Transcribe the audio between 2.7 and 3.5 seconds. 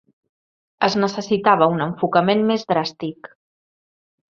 dràstic.